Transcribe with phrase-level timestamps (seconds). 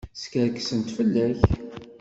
[0.23, 1.41] Skerksent fell-ak.